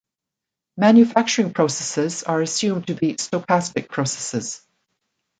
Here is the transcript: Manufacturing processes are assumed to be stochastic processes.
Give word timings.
Manufacturing 0.77 1.53
processes 1.53 2.23
are 2.23 2.41
assumed 2.41 2.87
to 2.87 2.95
be 2.95 3.13
stochastic 3.17 3.87
processes. 3.87 4.65